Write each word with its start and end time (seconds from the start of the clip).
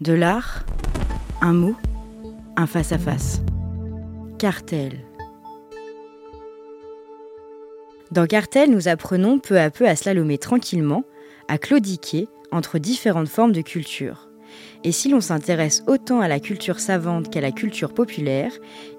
De 0.00 0.12
l'art, 0.12 0.66
un 1.40 1.52
mot, 1.52 1.76
un 2.56 2.66
face-à-face. 2.66 3.42
Cartel. 4.40 4.98
Dans 8.10 8.26
Cartel, 8.26 8.72
nous 8.72 8.88
apprenons 8.88 9.38
peu 9.38 9.56
à 9.56 9.70
peu 9.70 9.86
à 9.86 9.94
slalomer 9.94 10.36
tranquillement, 10.36 11.04
à 11.46 11.58
claudiquer 11.58 12.26
entre 12.50 12.80
différentes 12.80 13.28
formes 13.28 13.52
de 13.52 13.60
culture. 13.60 14.30
Et 14.82 14.90
si 14.90 15.08
l'on 15.08 15.20
s'intéresse 15.20 15.84
autant 15.86 16.18
à 16.18 16.26
la 16.26 16.40
culture 16.40 16.80
savante 16.80 17.30
qu'à 17.30 17.40
la 17.40 17.52
culture 17.52 17.94
populaire, 17.94 18.50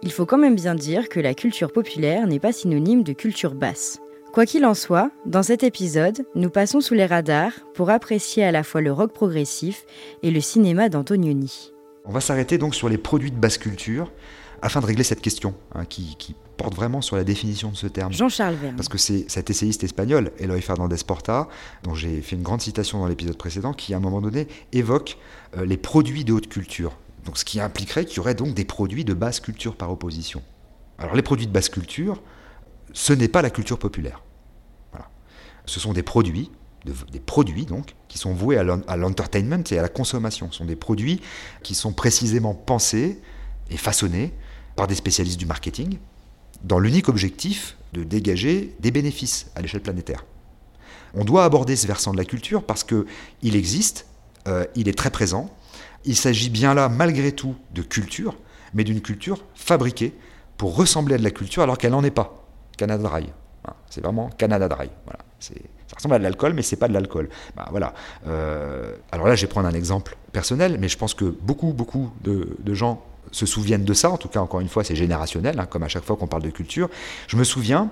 il 0.02 0.14
faut 0.14 0.26
quand 0.26 0.38
même 0.38 0.56
bien 0.56 0.76
dire 0.76 1.10
que 1.10 1.20
la 1.20 1.34
culture 1.34 1.74
populaire 1.74 2.26
n'est 2.26 2.40
pas 2.40 2.54
synonyme 2.54 3.04
de 3.04 3.12
culture 3.12 3.54
basse. 3.54 4.00
Quoi 4.36 4.46
qu'il 4.46 4.66
en 4.66 4.74
soit, 4.74 5.12
dans 5.26 5.44
cet 5.44 5.64
épisode, 5.64 6.26
nous 6.36 6.50
passons 6.50 6.82
sous 6.82 6.94
les 6.94 7.06
radars 7.06 7.54
pour 7.74 7.90
apprécier 7.90 8.44
à 8.44 8.52
la 8.52 8.64
fois 8.64 8.82
le 8.82 8.92
rock 8.92 9.14
progressif 9.14 9.86
et 10.24 10.30
le 10.30 10.42
cinéma 10.42 10.90
d'Antonioni. 10.90 11.72
On 12.04 12.12
va 12.12 12.20
s'arrêter 12.20 12.58
donc 12.58 12.76
sur 12.76 12.90
les 12.90 12.98
produits 12.98 13.32
de 13.32 13.38
basse 13.38 13.58
culture 13.58 14.12
afin 14.62 14.82
de 14.82 14.88
régler 14.88 15.06
cette 15.06 15.22
question 15.22 15.56
hein, 15.74 15.86
qui, 15.86 16.36
porte 16.58 16.76
vraiment 16.76 17.00
sur 17.00 17.16
la 17.16 17.24
définition 17.24 17.70
de 17.70 17.78
ce 17.78 17.88
terme. 17.88 18.12
Jean-Charles 18.12 18.56
Verne. 18.56 18.76
Parce 18.76 18.90
que 18.90 18.98
c'est 18.98 19.24
cet 19.30 19.50
essayiste 19.50 19.86
espagnol, 19.86 20.34
Eloy 20.38 20.60
Fernandez 20.60 20.98
Porta, 21.08 21.48
dont 21.84 21.96
j'ai 21.96 22.22
fait 22.22 22.36
une 22.36 22.44
grande 22.44 22.60
citation 22.60 23.00
dans 23.00 23.08
l'épisode 23.08 23.38
précédent, 23.38 23.72
qui 23.72 23.94
à 23.94 23.98
un 23.98 24.02
moment 24.02 24.20
donné 24.20 24.50
évoque 24.74 25.18
euh, 25.56 25.66
les 25.66 25.78
produits 25.78 26.26
de 26.26 26.34
haute 26.34 26.50
culture. 26.50 26.98
Donc 27.24 27.38
ce 27.38 27.46
qui 27.46 27.62
impliquerait 27.62 28.04
qu'il 28.04 28.18
y 28.18 28.20
aurait 28.20 28.36
donc 28.36 28.54
des 28.54 28.66
produits 28.66 29.06
de 29.06 29.14
basse 29.14 29.40
culture 29.40 29.78
par 29.78 29.94
opposition. 29.94 30.42
Alors 30.98 31.16
les 31.16 31.22
produits 31.22 31.48
de 31.48 31.54
basse 31.54 31.70
culture, 31.70 32.22
ce 32.92 33.14
n'est 33.14 33.30
pas 33.30 33.42
la 33.42 33.50
culture 33.50 33.80
populaire. 33.80 34.25
Ce 35.66 35.80
sont 35.80 35.94
des 35.94 36.04
produits, 36.04 36.52
des 37.12 37.20
produits 37.20 37.66
donc, 37.66 37.96
qui 38.08 38.18
sont 38.18 38.34
voués 38.34 38.58
à 38.58 38.64
l'entertainment 38.96 39.64
et 39.72 39.80
à 39.80 39.82
la 39.82 39.90
consommation. 39.90 40.52
Ce 40.52 40.60
sont 40.60 40.66
des 40.66 40.76
produits 40.76 41.22
qui 41.64 41.76
sont 41.76 41.94
précisément 41.94 42.54
pensés 42.54 43.20
et 43.70 43.78
façonnés 43.78 44.34
par 44.76 44.88
des 44.88 44.96
spécialistes 44.96 45.40
du 45.40 45.46
marketing 45.46 45.98
dans 46.64 46.80
l'unique 46.80 47.10
objectif 47.10 47.78
de 47.94 48.04
dégager 48.04 48.76
des 48.80 48.92
bénéfices 48.92 49.48
à 49.56 49.62
l'échelle 49.62 49.82
planétaire. 49.82 50.26
On 51.14 51.24
doit 51.24 51.46
aborder 51.46 51.76
ce 51.76 51.88
versant 51.88 52.12
de 52.12 52.18
la 52.18 52.26
culture 52.26 52.64
parce 52.64 52.84
qu'il 52.84 53.56
existe, 53.56 54.08
euh, 54.48 54.66
il 54.76 54.90
est 54.90 54.98
très 54.98 55.12
présent. 55.12 55.56
Il 56.04 56.16
s'agit 56.16 56.50
bien 56.50 56.74
là, 56.74 56.90
malgré 56.90 57.32
tout, 57.32 57.56
de 57.74 57.82
culture, 57.82 58.36
mais 58.74 58.84
d'une 58.84 59.02
culture 59.02 59.44
fabriquée 59.56 60.14
pour 60.58 60.76
ressembler 60.76 61.16
à 61.16 61.18
de 61.18 61.24
la 61.24 61.32
culture 61.32 61.64
alors 61.64 61.78
qu'elle 61.78 61.92
n'en 61.92 62.04
est 62.04 62.12
pas. 62.12 62.46
Canada 62.78 63.04
Dry. 63.10 63.28
C'est 63.90 64.02
vraiment 64.02 64.30
Canada 64.30 64.68
Dry. 64.68 64.90
Voilà. 65.06 65.20
Ça 65.40 65.96
ressemble 65.96 66.16
à 66.16 66.18
de 66.18 66.24
l'alcool, 66.24 66.54
mais 66.54 66.62
c'est 66.62 66.76
pas 66.76 66.88
de 66.88 66.94
l'alcool. 66.94 67.30
Bah, 67.56 67.68
voilà. 67.72 67.94
Euh, 68.28 68.96
alors 69.12 69.28
là, 69.28 69.36
je 69.36 69.42
vais 69.42 69.48
prendre 69.48 69.68
un 69.68 69.74
exemple 69.74 70.18
personnel, 70.32 70.78
mais 70.80 70.90
je 70.90 70.98
pense 70.98 71.14
que 71.14 71.26
beaucoup, 71.26 71.74
beaucoup 71.74 72.12
de, 72.24 72.74
gens 72.74 73.04
se 73.32 73.46
souviennent 73.46 73.86
de 73.86 73.94
ça. 73.94 74.10
En 74.10 74.18
tout 74.18 74.28
cas, 74.28 74.40
encore 74.40 74.62
une 74.62 74.70
fois, 74.70 74.84
c'est 74.84 74.96
générationnel, 74.96 75.60
hein, 75.60 75.66
comme 75.66 75.84
à 75.84 75.88
chaque 75.88 76.04
fois 76.04 76.16
qu'on 76.16 76.28
parle 76.28 76.44
de 76.44 76.50
culture. 76.50 76.90
Je 77.28 77.38
me 77.38 77.44
souviens, 77.44 77.90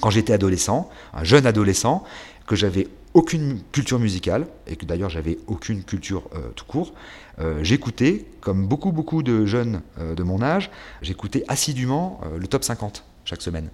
quand 0.00 0.10
j'étais 0.10 0.32
adolescent, 0.32 0.90
un 1.14 1.24
jeune 1.24 1.46
adolescent, 1.46 2.04
que 2.46 2.56
j'avais 2.56 2.88
aucune 3.14 3.60
culture 3.72 3.98
musicale, 3.98 4.46
et 4.66 4.76
que 4.76 4.84
d'ailleurs 4.84 5.10
j'avais 5.10 5.38
aucune 5.46 5.82
culture 5.82 6.28
euh, 6.34 6.48
tout 6.54 6.64
court, 6.64 6.92
euh, 7.40 7.62
j'écoutais, 7.62 8.26
comme 8.40 8.66
beaucoup, 8.66 8.92
beaucoup 8.92 9.22
de 9.22 9.44
jeunes 9.46 9.82
de 9.98 10.22
mon 10.22 10.42
âge, 10.42 10.70
j'écoutais 11.02 11.44
assidûment 11.48 12.20
le 12.38 12.46
top 12.46 12.64
50 12.64 13.04
chaque 13.24 13.42
semaine. 13.42 13.70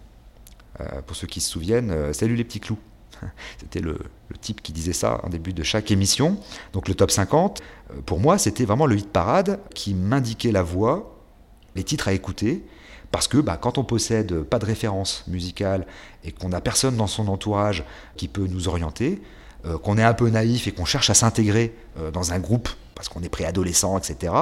Pour 1.06 1.16
ceux 1.16 1.26
qui 1.26 1.40
se 1.40 1.50
souviennent, 1.50 2.12
salut 2.12 2.36
les 2.36 2.44
petits 2.44 2.60
clous. 2.60 2.78
C'était 3.58 3.80
le, 3.80 3.98
type 4.40 4.62
qui 4.62 4.72
disait 4.72 4.92
ça 4.92 5.20
en 5.22 5.28
début 5.28 5.52
de 5.52 5.62
chaque 5.62 5.90
émission. 5.90 6.38
Donc 6.72 6.88
le 6.88 6.94
top 6.94 7.10
50, 7.10 7.62
euh, 7.62 8.00
pour 8.04 8.20
moi, 8.20 8.36
c'était 8.36 8.64
vraiment 8.64 8.86
le 8.86 8.96
hit 8.96 9.08
parade 9.08 9.60
qui 9.74 9.94
m'indiquait 9.94 10.52
la 10.52 10.62
voix, 10.62 11.18
les 11.74 11.84
titres 11.84 12.08
à 12.08 12.12
écouter. 12.12 12.64
Parce 13.10 13.28
que 13.28 13.38
bah, 13.38 13.56
quand 13.56 13.78
on 13.78 13.84
possède 13.84 14.42
pas 14.42 14.58
de 14.58 14.66
référence 14.66 15.24
musicale 15.28 15.86
et 16.24 16.32
qu'on 16.32 16.48
n'a 16.48 16.60
personne 16.60 16.96
dans 16.96 17.06
son 17.06 17.28
entourage 17.28 17.84
qui 18.16 18.28
peut 18.28 18.46
nous 18.46 18.68
orienter, 18.68 19.22
euh, 19.66 19.78
qu'on 19.78 19.98
est 19.98 20.02
un 20.02 20.14
peu 20.14 20.28
naïf 20.28 20.66
et 20.66 20.72
qu'on 20.72 20.84
cherche 20.84 21.10
à 21.10 21.14
s'intégrer 21.14 21.74
euh, 21.98 22.10
dans 22.10 22.32
un 22.32 22.38
groupe 22.38 22.68
parce 22.94 23.08
qu'on 23.08 23.22
est 23.22 23.28
préadolescent, 23.28 23.98
etc., 23.98 24.32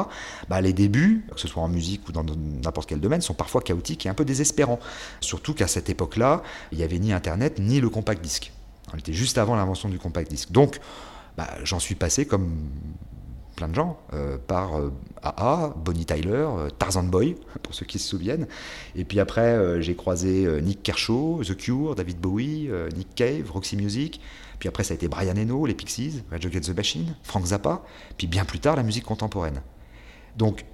bah, 0.49 0.61
les 0.61 0.73
débuts, 0.73 1.25
que 1.35 1.41
ce 1.41 1.49
soit 1.49 1.63
en 1.63 1.69
musique 1.69 2.07
ou 2.09 2.13
dans 2.13 2.25
n'importe 2.25 2.89
quel 2.89 3.01
domaine, 3.01 3.23
sont 3.23 3.35
parfois 3.35 3.63
chaotiques 3.63 4.05
et 4.05 4.09
un 4.09 4.15
peu 4.15 4.25
désespérants. 4.25 4.79
Surtout 5.21 5.55
qu'à 5.55 5.67
cette 5.67 5.89
époque-là, 5.89 6.43
il 6.71 6.79
n'y 6.79 6.85
avait 6.85 6.99
ni 6.99 7.13
Internet 7.13 7.59
ni 7.59 7.81
le 7.81 7.89
compact 7.89 8.23
disque. 8.23 8.53
On 8.93 8.99
était 8.99 9.15
juste 9.15 9.39
avant 9.39 9.57
l'invention 9.57 9.89
du 9.89 9.99
compact 9.99 10.31
disc. 10.31 10.53
Donc, 10.53 10.81
bah, 11.37 11.49
j'en 11.65 11.79
suis 11.79 11.95
passé 11.95 12.27
comme 12.27 12.51
plein 13.63 13.69
de 13.69 13.75
gens, 13.77 13.97
euh, 14.13 14.39
par 14.45 14.73
AA, 15.23 15.67
euh, 15.67 15.69
Bonnie 15.77 16.05
Tyler, 16.05 16.31
euh, 16.33 16.69
Tarzan 16.69 17.05
Boy, 17.05 17.37
pour 17.63 17.75
ceux 17.75 17.87
qui 17.87 18.01
se 18.01 18.09
souviennent. 18.09 18.49
Et 18.97 19.05
puis 19.05 19.21
après, 19.21 19.81
j'ai 19.81 19.95
croisé 19.95 20.61
Nick 20.61 20.83
Kershaw, 20.83 21.43
The 21.45 21.57
Cure, 21.57 21.95
David 21.95 22.19
Bowie, 22.19 22.69
Nick 22.97 23.15
Cave, 23.15 23.51
Roxy 23.53 23.77
Music. 23.77 24.21
Puis 24.59 24.69
après, 24.69 24.83
ça 24.83 24.93
a 24.93 24.95
été 24.97 25.07
Brian 25.07 25.37
Eno, 25.37 25.65
les 25.65 25.75
Pixies, 25.75 26.25
Red 26.33 26.45
Against 26.45 26.73
the 26.73 26.77
Machine, 26.77 27.15
Frank 27.23 27.47
Zappa. 27.47 27.83
Puis 28.19 28.27
bien 28.27 28.45
plus 28.45 28.59
tard, 28.59 28.75
la 28.75 28.83
musique 28.83 29.05
contemporaine. 29.05 29.61
Donc, 30.37 30.65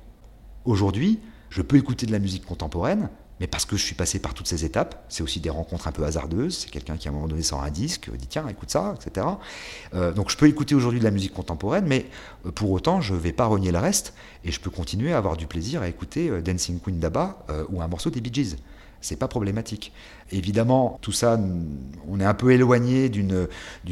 aujourd'hui, 0.64 1.20
je 1.50 1.60
peux 1.60 1.76
écouter 1.76 2.06
de 2.06 2.12
la 2.12 2.18
musique 2.18 2.46
contemporaine, 2.46 3.10
mais 3.40 3.46
parce 3.46 3.64
que 3.64 3.76
je 3.76 3.82
suis 3.82 3.94
passé 3.94 4.18
par 4.18 4.34
toutes 4.34 4.46
ces 4.46 4.64
étapes, 4.64 5.04
c'est 5.08 5.22
aussi 5.22 5.40
des 5.40 5.50
rencontres 5.50 5.88
un 5.88 5.92
peu 5.92 6.04
hasardeuses, 6.04 6.58
c'est 6.58 6.70
quelqu'un 6.70 6.96
qui 6.96 7.08
à 7.08 7.10
un 7.10 7.14
moment 7.14 7.28
donné 7.28 7.42
sort 7.42 7.62
un 7.62 7.70
disque, 7.70 8.10
dit 8.16 8.26
tiens 8.26 8.46
écoute 8.48 8.70
ça, 8.70 8.94
etc. 8.96 9.26
Euh, 9.94 10.12
donc 10.12 10.30
je 10.30 10.36
peux 10.36 10.46
écouter 10.46 10.74
aujourd'hui 10.74 11.00
de 11.00 11.04
la 11.04 11.10
musique 11.10 11.32
contemporaine, 11.32 11.86
mais 11.86 12.06
euh, 12.46 12.50
pour 12.50 12.70
autant 12.70 13.00
je 13.00 13.14
ne 13.14 13.18
vais 13.18 13.32
pas 13.32 13.46
renier 13.46 13.72
le 13.72 13.78
reste, 13.78 14.14
et 14.44 14.52
je 14.52 14.60
peux 14.60 14.70
continuer 14.70 15.12
à 15.12 15.18
avoir 15.18 15.36
du 15.36 15.46
plaisir 15.46 15.82
à 15.82 15.88
écouter 15.88 16.28
euh, 16.28 16.40
Dancing 16.40 16.80
Queen 16.80 16.98
d'Abba 16.98 17.38
ou 17.70 17.82
un 17.82 17.88
morceau 17.88 18.10
des 18.10 18.20
Bee 18.20 18.32
Gees 18.32 18.56
c'est 19.00 19.16
pas 19.16 19.28
problématique. 19.28 19.92
Évidemment, 20.30 20.98
tout 21.00 21.12
ça, 21.12 21.40
on 22.06 22.20
est 22.20 22.24
un 22.24 22.34
peu 22.34 22.52
éloigné 22.52 23.08
d'une 23.08 23.48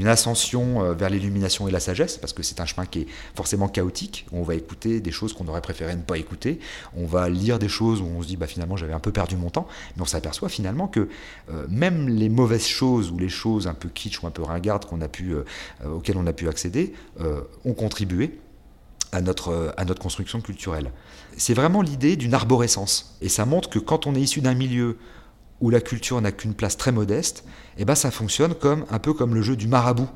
ascension 0.06 0.82
euh, 0.82 0.92
vers 0.92 1.08
l'illumination 1.08 1.66
et 1.66 1.70
la 1.70 1.80
sagesse, 1.80 2.18
parce 2.18 2.32
que 2.32 2.42
c'est 2.42 2.60
un 2.60 2.66
chemin 2.66 2.84
qui 2.86 3.00
est 3.00 3.06
forcément 3.34 3.68
chaotique. 3.68 4.26
On 4.32 4.42
va 4.42 4.54
écouter 4.54 5.00
des 5.00 5.12
choses 5.12 5.32
qu'on 5.32 5.48
aurait 5.48 5.62
préféré 5.62 5.96
ne 5.96 6.02
pas 6.02 6.18
écouter. 6.18 6.60
On 6.94 7.06
va 7.06 7.28
lire 7.28 7.58
des 7.58 7.68
choses 7.68 8.02
où 8.02 8.06
on 8.06 8.22
se 8.22 8.26
dit, 8.26 8.36
bah, 8.36 8.46
finalement, 8.46 8.76
j'avais 8.76 8.92
un 8.92 9.00
peu 9.00 9.12
perdu 9.12 9.36
mon 9.36 9.48
temps. 9.48 9.66
Mais 9.96 10.02
on 10.02 10.06
s'aperçoit 10.06 10.48
finalement 10.48 10.88
que 10.88 11.08
euh, 11.50 11.66
même 11.70 12.08
les 12.08 12.28
mauvaises 12.28 12.66
choses 12.66 13.10
ou 13.10 13.18
les 13.18 13.30
choses 13.30 13.66
un 13.66 13.74
peu 13.74 13.88
kitsch 13.88 14.22
ou 14.22 14.26
un 14.26 14.30
peu 14.30 14.42
ringardes 14.42 14.84
qu'on 14.84 15.00
a 15.00 15.08
pu, 15.08 15.32
euh, 15.32 15.44
auxquelles 15.86 16.18
on 16.18 16.26
a 16.26 16.32
pu 16.32 16.48
accéder 16.48 16.92
ont 17.64 17.72
contribué 17.72 18.38
à 19.16 19.20
notre, 19.22 19.74
à 19.76 19.84
notre 19.84 20.00
construction 20.00 20.40
culturelle. 20.40 20.92
C'est 21.36 21.54
vraiment 21.54 21.82
l'idée 21.82 22.16
d'une 22.16 22.34
arborescence. 22.34 23.16
Et 23.22 23.28
ça 23.28 23.46
montre 23.46 23.70
que 23.70 23.78
quand 23.78 24.06
on 24.06 24.14
est 24.14 24.20
issu 24.20 24.40
d'un 24.40 24.54
milieu 24.54 24.98
où 25.60 25.70
la 25.70 25.80
culture 25.80 26.20
n'a 26.20 26.32
qu'une 26.32 26.54
place 26.54 26.76
très 26.76 26.92
modeste, 26.92 27.44
eh 27.78 27.84
ben 27.84 27.94
ça 27.94 28.10
fonctionne 28.10 28.54
comme 28.54 28.84
un 28.90 28.98
peu 28.98 29.14
comme 29.14 29.34
le 29.34 29.40
jeu 29.40 29.56
du 29.56 29.68
marabout. 29.68 30.08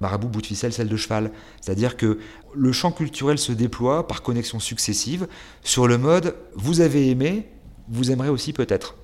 Marabout, 0.00 0.28
bout 0.28 0.40
de 0.40 0.46
ficelle, 0.46 0.72
celle 0.72 0.88
de 0.88 0.96
cheval. 0.96 1.30
C'est-à-dire 1.60 1.98
que 1.98 2.18
le 2.54 2.72
champ 2.72 2.90
culturel 2.90 3.36
se 3.36 3.52
déploie 3.52 4.08
par 4.08 4.22
connexions 4.22 4.58
successives 4.58 5.28
sur 5.62 5.86
le 5.86 5.98
mode 5.98 6.34
vous 6.54 6.80
avez 6.80 7.10
aimé, 7.10 7.46
vous 7.88 8.10
aimerez 8.10 8.30
aussi 8.30 8.54
peut-être. 8.54 8.96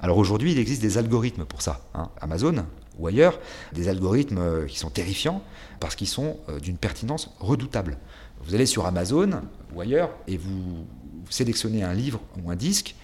Alors 0.00 0.18
aujourd'hui, 0.18 0.52
il 0.52 0.58
existe 0.58 0.80
des 0.80 0.96
algorithmes 0.96 1.44
pour 1.44 1.60
ça. 1.60 1.80
Hein. 1.94 2.08
Amazon 2.20 2.64
ou 2.98 3.06
ailleurs, 3.06 3.38
des 3.72 3.88
algorithmes 3.88 4.38
euh, 4.38 4.66
qui 4.66 4.78
sont 4.78 4.90
terrifiants 4.90 5.42
parce 5.80 5.96
qu'ils 5.96 6.08
sont 6.08 6.38
euh, 6.48 6.60
d'une 6.60 6.76
pertinence 6.76 7.30
redoutable. 7.40 7.98
Vous 8.44 8.54
allez 8.54 8.66
sur 8.66 8.86
Amazon 8.86 9.42
ou 9.74 9.80
ailleurs 9.80 10.10
et 10.28 10.36
vous 10.36 10.86
sélectionnez 11.30 11.82
un 11.82 11.94
livre 11.94 12.20
ou 12.42 12.50
un 12.50 12.56
disque 12.56 12.94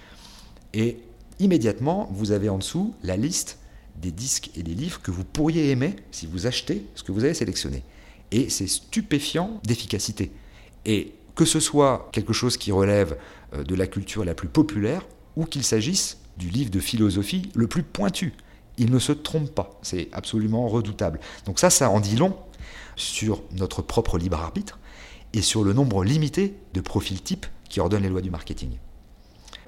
et 0.75 0.99
immédiatement 1.39 2.09
vous 2.13 2.33
avez 2.33 2.49
en 2.49 2.59
dessous 2.59 2.95
la 3.03 3.17
liste 3.17 3.59
des 3.97 4.13
disques 4.13 4.51
et 4.57 4.63
des 4.63 4.75
livres 4.75 5.01
que 5.03 5.11
vous 5.11 5.25
pourriez 5.25 5.71
aimer 5.71 5.97
si 6.11 6.27
vous 6.27 6.47
achetez 6.47 6.87
ce 6.95 7.03
que 7.03 7.13
vous 7.13 7.25
avez 7.25 7.35
sélectionné. 7.35 7.83
Et 8.31 8.49
c'est 8.49 8.67
stupéfiant 8.67 9.61
d'efficacité. 9.65 10.31
Et 10.87 11.13
que 11.35 11.45
ce 11.45 11.61
soit 11.61 12.09
quelque 12.13 12.33
chose 12.33 12.57
qui 12.57 12.73
relève 12.73 13.17
euh, 13.55 13.65
de 13.65 13.75
la 13.75 13.87
culture 13.87 14.25
la 14.25 14.35
plus 14.35 14.49
populaire 14.49 15.07
ou 15.37 15.45
qu'il 15.45 15.65
s'agisse 15.65 16.19
du 16.37 16.49
livre 16.49 16.71
de 16.71 16.81
philosophie 16.81 17.51
le 17.55 17.67
plus 17.67 17.83
pointu. 17.83 18.35
Il 18.81 18.91
ne 18.91 18.99
se 18.99 19.13
trompe 19.13 19.55
pas, 19.55 19.79
c'est 19.83 20.09
absolument 20.13 20.67
redoutable. 20.67 21.21
Donc 21.45 21.59
ça, 21.59 21.69
ça 21.69 21.91
en 21.91 22.01
dit 22.01 22.17
long 22.17 22.35
sur 22.97 23.43
notre 23.53 23.83
propre 23.83 24.17
libre 24.17 24.41
arbitre 24.41 24.79
et 25.35 25.43
sur 25.43 25.65
le 25.65 25.75
nombre 25.75 26.03
limité 26.03 26.55
de 26.73 26.81
profils 26.81 27.23
types 27.23 27.47
qui 27.69 27.79
ordonnent 27.79 28.03
les 28.03 28.09
lois 28.09 28.23
du 28.23 28.31
marketing. 28.31 28.79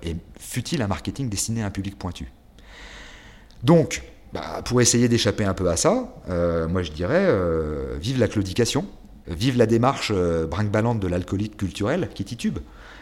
Et 0.02 0.16
fut-il 0.38 0.80
un 0.80 0.86
marketing 0.88 1.28
destiné 1.28 1.62
à 1.62 1.66
un 1.66 1.70
public 1.70 1.98
pointu? 1.98 2.32
Donc, 3.62 4.02
bah, 4.32 4.62
pour 4.64 4.80
essayer 4.80 5.08
d'échapper 5.08 5.44
un 5.44 5.54
peu 5.54 5.68
à 5.68 5.76
ça, 5.76 6.14
euh, 6.30 6.66
moi 6.66 6.82
je 6.82 6.90
dirais, 6.90 7.26
euh, 7.28 7.98
vive 8.00 8.18
la 8.18 8.28
claudication, 8.28 8.86
Vive 9.28 9.56
la 9.56 9.66
démarche 9.66 10.10
euh, 10.12 10.46
brinque-ballante 10.46 10.98
de 10.98 11.06
l'alcoolique 11.06 11.56
culturel 11.56 12.08
qui 12.14 12.24
titube. 12.24 12.58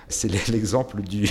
C'est 0.08 0.28
l'exemple 0.48 1.00
du, 1.00 1.28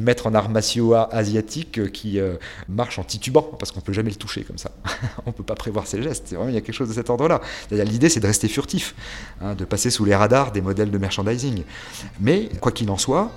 maître 0.00 0.26
en 0.26 0.34
arts 0.34 0.48
martiaux 0.48 0.94
asiatique 0.94 1.78
euh, 1.78 1.86
qui 1.86 2.18
euh, 2.18 2.34
marche 2.68 2.98
en 2.98 3.04
titubant, 3.04 3.42
parce 3.42 3.70
qu'on 3.70 3.80
ne 3.80 3.84
peut 3.84 3.92
jamais 3.92 4.10
le 4.10 4.16
toucher 4.16 4.42
comme 4.42 4.58
ça. 4.58 4.72
on 5.26 5.30
ne 5.30 5.34
peut 5.34 5.44
pas 5.44 5.54
prévoir 5.54 5.86
ses 5.86 6.02
gestes. 6.02 6.34
il 6.48 6.54
y 6.54 6.56
a 6.56 6.60
quelque 6.60 6.74
chose 6.74 6.88
de 6.88 6.94
cet 6.94 7.10
ordre-là. 7.10 7.40
L'idée, 7.70 8.08
c'est 8.08 8.20
de 8.20 8.26
rester 8.26 8.48
furtif, 8.48 8.94
hein, 9.40 9.54
de 9.54 9.64
passer 9.64 9.90
sous 9.90 10.04
les 10.04 10.16
radars 10.16 10.50
des 10.50 10.62
modèles 10.62 10.90
de 10.90 10.98
merchandising. 10.98 11.62
Mais, 12.20 12.48
quoi 12.60 12.72
qu'il 12.72 12.90
en 12.90 12.98
soit, 12.98 13.30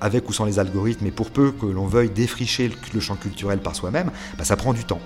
avec 0.00 0.28
ou 0.28 0.32
sans 0.32 0.44
les 0.44 0.58
algorithmes, 0.58 1.06
et 1.06 1.10
pour 1.10 1.30
peu 1.30 1.52
que 1.52 1.66
l'on 1.66 1.86
veuille 1.86 2.10
défricher 2.10 2.70
le, 2.92 3.00
champ 3.00 3.16
culturel 3.16 3.60
par 3.60 3.74
soi-même, 3.74 4.10
bah, 4.36 4.44
ça 4.44 4.56
prend 4.56 4.74
du 4.74 4.84
temps 4.84 5.00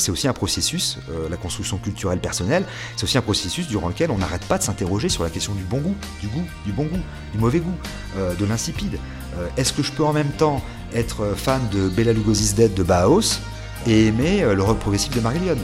c'est 0.00 0.10
aussi 0.10 0.28
un 0.28 0.32
processus, 0.32 0.98
euh, 1.10 1.28
la 1.28 1.36
construction 1.36 1.78
culturelle 1.78 2.18
personnelle, 2.18 2.64
c'est 2.96 3.04
aussi 3.04 3.18
un 3.18 3.22
processus 3.22 3.68
durant 3.68 3.88
lequel 3.88 4.10
on 4.10 4.18
n'arrête 4.18 4.44
pas 4.44 4.58
de 4.58 4.62
s'interroger 4.62 5.08
sur 5.08 5.22
la 5.22 5.30
question 5.30 5.54
du 5.54 5.62
bon 5.62 5.78
goût, 5.78 5.94
du 6.20 6.28
goût, 6.28 6.44
du 6.64 6.72
bon 6.72 6.84
goût, 6.84 7.00
du 7.32 7.38
mauvais 7.38 7.60
goût, 7.60 7.74
euh, 8.16 8.34
de 8.34 8.44
l'insipide. 8.44 8.98
Euh, 9.38 9.48
est-ce 9.56 9.72
que 9.72 9.82
je 9.82 9.92
peux 9.92 10.04
en 10.04 10.12
même 10.12 10.30
temps 10.30 10.62
être 10.94 11.34
fan 11.36 11.60
de 11.70 11.88
Bella 11.88 12.12
Lugosi's 12.12 12.54
Dead 12.54 12.74
de 12.74 12.82
Bauhaus 12.82 13.40
et 13.86 14.06
aimer 14.06 14.42
le 14.42 14.62
rock 14.62 14.78
progressif 14.78 15.14
de 15.14 15.20
Marillion? 15.20 15.56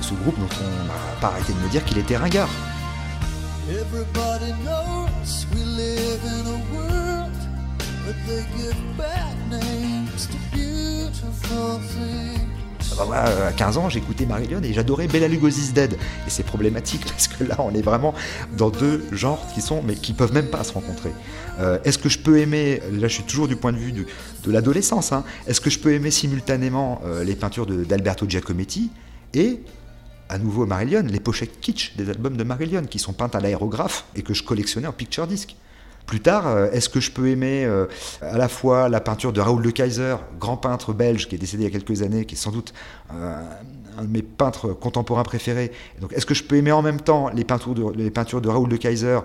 Ce 0.00 0.14
groupe 0.14 0.38
dont 0.38 0.48
on 0.60 0.86
n'a 0.86 1.20
pas 1.20 1.28
arrêté 1.28 1.52
de 1.52 1.58
me 1.58 1.68
dire 1.68 1.84
qu'il 1.84 1.98
était 1.98 2.16
ringard. 2.16 2.48
À 13.00 13.52
15 13.52 13.78
ans, 13.78 13.88
j'écoutais 13.88 14.26
Marillion 14.26 14.62
et 14.62 14.72
j'adorais 14.72 15.06
Bella 15.06 15.28
Lugosi's 15.28 15.72
Dead. 15.72 15.94
Et 15.94 16.30
c'est 16.30 16.44
problématique 16.44 17.04
parce 17.08 17.28
que 17.28 17.44
là, 17.44 17.56
on 17.58 17.74
est 17.74 17.82
vraiment 17.82 18.14
dans 18.56 18.70
deux 18.70 19.04
genres 19.12 19.44
qui 19.54 19.60
sont, 19.60 19.82
mais 19.82 19.94
qui 19.94 20.12
peuvent 20.12 20.32
même 20.32 20.48
pas 20.48 20.64
se 20.64 20.72
rencontrer. 20.72 21.12
Euh, 21.60 21.78
est-ce 21.84 21.98
que 21.98 22.08
je 22.08 22.18
peux 22.18 22.38
aimer, 22.38 22.80
là 22.92 23.08
je 23.08 23.14
suis 23.14 23.24
toujours 23.24 23.48
du 23.48 23.56
point 23.56 23.72
de 23.72 23.78
vue 23.78 23.92
de, 23.92 24.06
l'adolescence, 24.46 25.12
hein, 25.12 25.24
est-ce 25.46 25.60
que 25.60 25.70
je 25.70 25.78
peux 25.78 25.92
aimer 25.92 26.10
simultanément 26.10 27.00
euh, 27.04 27.24
les 27.24 27.34
peintures 27.34 27.66
d'Alberto 27.66 28.26
Giacometti 28.28 28.90
et 29.34 29.60
à 30.28 30.38
nouveau 30.38 30.66
Marillion, 30.66 31.02
les 31.02 31.20
pochettes 31.20 31.60
kitsch 31.60 31.96
des 31.96 32.10
albums 32.10 32.36
de 32.36 32.44
Marillion 32.44 32.82
qui 32.82 32.98
sont 32.98 33.12
peintes 33.12 33.34
à 33.34 33.40
l'aérographe 33.40 34.04
et 34.14 34.22
que 34.22 34.34
je 34.34 34.42
collectionnais 34.42 34.86
en 34.86 34.92
picture 34.92 35.26
disc? 35.26 35.56
Plus 36.06 36.20
tard, 36.20 36.46
euh, 36.46 36.70
est-ce 36.70 36.88
que 36.88 37.00
je 37.00 37.10
peux 37.10 37.28
aimer 37.28 37.64
euh, 37.64 37.86
à 38.22 38.38
la 38.38 38.48
fois 38.48 38.88
la 38.88 39.00
peinture 39.00 39.32
de 39.32 39.40
Raoul 39.40 39.62
de 39.62 39.70
Kaiser, 39.70 40.16
grand 40.38 40.56
peintre 40.56 40.92
belge 40.92 41.28
qui 41.28 41.34
est 41.34 41.38
décédé 41.38 41.64
il 41.64 41.66
y 41.66 41.68
a 41.68 41.78
quelques 41.78 42.02
années, 42.02 42.24
qui 42.24 42.36
est 42.36 42.38
sans 42.38 42.52
doute 42.52 42.72
euh, 43.12 43.42
un 43.98 44.04
de 44.04 44.08
mes 44.08 44.22
peintres 44.22 44.68
contemporains 44.72 45.24
préférés. 45.24 45.72
Donc, 46.00 46.12
est-ce 46.12 46.24
que 46.24 46.34
je 46.34 46.44
peux 46.44 46.54
aimer 46.56 46.70
en 46.70 46.82
même 46.82 47.00
temps 47.00 47.28
les 47.30 47.44
peintures 47.44 47.74
de, 47.74 48.48
Raoul 48.48 48.68
de 48.68 48.76
Kaiser 48.76 49.18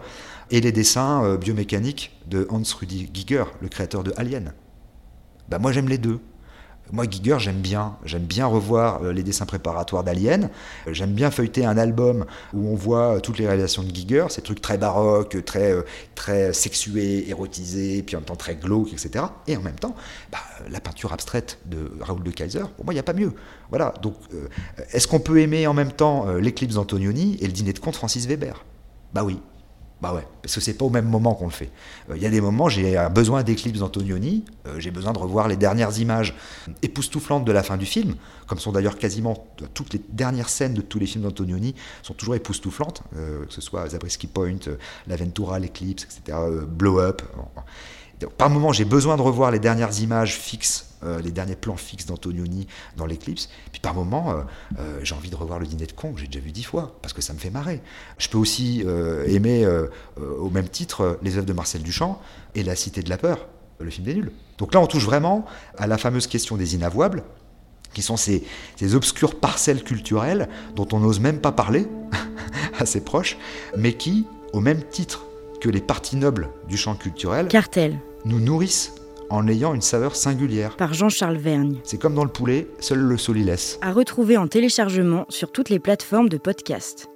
et 0.49 0.59
les 0.59 0.71
dessins 0.71 1.35
biomécaniques 1.35 2.17
de 2.27 2.47
Hans 2.49 2.63
Rudi 2.79 3.09
Giger, 3.13 3.43
le 3.61 3.67
créateur 3.67 4.03
de 4.03 4.13
Alien? 4.17 4.53
Bah, 5.49 5.59
Moi, 5.59 5.71
j'aime 5.71 5.87
les 5.87 5.97
deux. 5.97 6.19
Moi, 6.91 7.05
Giger, 7.09 7.37
j'aime 7.39 7.61
bien. 7.61 7.95
J'aime 8.03 8.23
bien 8.23 8.45
revoir 8.45 9.03
euh, 9.03 9.13
les 9.13 9.23
dessins 9.23 9.45
préparatoires 9.45 10.03
d'Alien. 10.03 10.49
Euh, 10.87 10.93
j'aime 10.93 11.13
bien 11.13 11.31
feuilleter 11.31 11.65
un 11.65 11.77
album 11.77 12.25
où 12.53 12.67
on 12.67 12.75
voit 12.75 13.15
euh, 13.15 13.19
toutes 13.19 13.37
les 13.37 13.47
réalisations 13.47 13.83
de 13.83 13.95
Giger, 13.95 14.25
ces 14.29 14.41
trucs 14.41 14.61
très 14.61 14.77
baroques, 14.77 15.43
très, 15.45 15.73
très 16.15 16.51
sexués, 16.51 17.29
érotisés, 17.29 18.03
puis 18.03 18.15
en 18.15 18.19
même 18.19 18.25
temps 18.25 18.35
très 18.35 18.55
glauques, 18.55 18.91
etc. 18.91 19.25
Et 19.47 19.55
en 19.55 19.61
même 19.61 19.75
temps, 19.75 19.95
bah, 20.31 20.39
la 20.69 20.81
peinture 20.81 21.13
abstraite 21.13 21.59
de 21.65 21.91
Raoul 22.01 22.23
de 22.23 22.31
Kaiser, 22.31 22.63
pour 22.75 22.85
moi, 22.85 22.93
il 22.93 22.97
n'y 22.97 22.99
a 22.99 23.03
pas 23.03 23.13
mieux. 23.13 23.33
Voilà. 23.69 23.93
Donc, 24.01 24.15
est-ce 24.91 25.07
qu'on 25.07 25.19
peut 25.19 25.39
aimer 25.39 25.67
en 25.67 25.73
même 25.73 25.91
temps 25.91 26.27
l'éclipse 26.33 26.75
d'Antonioni 26.75 27.37
et 27.39 27.45
le 27.45 27.53
dîner 27.53 27.73
de 27.73 27.79
comte 27.79 27.95
Francis 27.95 28.27
Weber? 28.27 28.65
Bah 29.13 29.23
oui. 29.23 29.39
Bah 30.01 30.13
ouais, 30.15 30.25
parce 30.41 30.55
que 30.55 30.61
c'est 30.61 30.73
pas 30.73 30.85
au 30.85 30.89
même 30.89 31.07
moment 31.07 31.35
qu'on 31.35 31.45
le 31.45 31.51
fait. 31.51 31.69
Euh, 32.09 32.17
il 32.17 32.23
y 32.23 32.25
a 32.25 32.29
des 32.31 32.41
moments, 32.41 32.69
j'ai 32.69 32.97
besoin 33.13 33.43
d'éclipse 33.43 33.79
d'Antonioni, 33.79 34.45
euh, 34.65 34.79
j'ai 34.79 34.89
besoin 34.89 35.13
de 35.13 35.19
revoir 35.19 35.47
les 35.47 35.57
dernières 35.57 35.99
images 35.99 36.35
époustouflantes 36.81 37.45
de 37.45 37.51
la 37.51 37.61
fin 37.61 37.77
du 37.77 37.85
film, 37.85 38.15
comme 38.47 38.57
sont 38.57 38.71
d'ailleurs 38.71 38.97
quasiment 38.97 39.45
toutes 39.75 39.93
les 39.93 40.01
dernières 40.09 40.49
scènes 40.49 40.73
de 40.73 40.81
tous 40.81 40.97
les 40.97 41.05
films 41.05 41.25
d'Antonioni, 41.25 41.75
sont 42.01 42.15
toujours 42.15 42.33
époustouflantes, 42.33 43.03
euh, 43.15 43.45
que 43.45 43.53
ce 43.53 43.61
soit 43.61 43.89
Zabriskie 43.89 44.27
Point, 44.27 44.57
L'Aventura, 45.05 45.59
l'Eclipse, 45.59 46.03
etc., 46.05 46.37
Blow 46.67 46.99
Up. 46.99 47.21
Par 48.37 48.49
moment, 48.49 48.71
j'ai 48.71 48.85
besoin 48.85 49.17
de 49.17 49.21
revoir 49.21 49.51
les 49.51 49.59
dernières 49.59 49.99
images 49.99 50.35
fixes, 50.35 50.90
les 51.03 51.31
derniers 51.31 51.55
plans 51.55 51.77
fixes 51.77 52.05
d'Antonioni 52.05 52.67
dans 52.97 53.05
l'éclipse. 53.05 53.49
Puis 53.71 53.81
par 53.81 53.93
moment, 53.93 54.31
euh, 54.31 54.41
euh, 54.79 54.99
j'ai 55.03 55.15
envie 55.15 55.29
de 55.29 55.35
revoir 55.35 55.59
le 55.59 55.65
dîner 55.65 55.85
de 55.85 55.91
con 55.91 56.13
que 56.13 56.19
j'ai 56.19 56.27
déjà 56.27 56.39
vu 56.39 56.51
dix 56.51 56.63
fois, 56.63 56.97
parce 57.01 57.13
que 57.13 57.21
ça 57.21 57.33
me 57.33 57.39
fait 57.39 57.49
marrer. 57.49 57.81
Je 58.17 58.29
peux 58.29 58.37
aussi 58.37 58.83
aimer, 59.27 59.67
au 60.17 60.49
même 60.49 60.67
titre, 60.69 61.19
les 61.21 61.37
œuvres 61.37 61.45
de 61.45 61.53
Marcel 61.53 61.81
Duchamp 61.81 62.21
et 62.55 62.63
La 62.63 62.75
Cité 62.75 63.01
de 63.01 63.09
la 63.09 63.17
Peur, 63.17 63.47
le 63.79 63.89
film 63.89 64.05
des 64.05 64.15
nuls. 64.15 64.31
Donc 64.57 64.73
là, 64.73 64.79
on 64.79 64.87
touche 64.87 65.05
vraiment 65.05 65.45
à 65.77 65.87
la 65.87 65.97
fameuse 65.97 66.27
question 66.27 66.57
des 66.57 66.75
inavouables, 66.75 67.23
qui 67.93 68.01
sont 68.01 68.17
ces, 68.17 68.43
ces 68.75 68.95
obscures 68.95 69.35
parcelles 69.39 69.83
culturelles 69.83 70.47
dont 70.75 70.87
on 70.93 70.99
n'ose 70.99 71.19
même 71.19 71.39
pas 71.39 71.51
parler 71.51 71.87
à 72.79 72.85
ses 72.85 73.01
proches, 73.01 73.37
mais 73.77 73.93
qui, 73.93 74.25
au 74.53 74.59
même 74.59 74.83
titre 74.83 75.25
que 75.59 75.69
les 75.69 75.81
parties 75.81 76.15
nobles 76.15 76.49
du 76.67 76.77
champ 76.77 76.95
culturel, 76.95 77.47
Cartel 77.47 77.99
nous 78.25 78.39
nourrissent 78.39 78.93
en 79.31 79.47
ayant 79.47 79.73
une 79.73 79.81
saveur 79.81 80.15
singulière. 80.15 80.75
Par 80.77 80.93
Jean-Charles 80.93 81.37
Vergne. 81.37 81.79
C'est 81.83 81.99
comme 81.99 82.15
dans 82.15 82.23
le 82.23 82.31
poulet, 82.31 82.67
seul 82.79 82.99
le 82.99 83.17
sol 83.17 83.37
y 83.37 83.43
laisse. 83.43 83.79
À 83.81 83.91
retrouver 83.91 84.37
en 84.37 84.47
téléchargement 84.47 85.25
sur 85.29 85.51
toutes 85.51 85.69
les 85.69 85.79
plateformes 85.79 86.29
de 86.29 86.37
podcast. 86.37 87.10